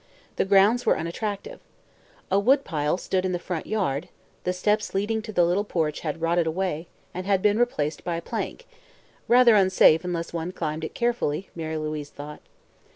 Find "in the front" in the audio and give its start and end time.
3.23-3.67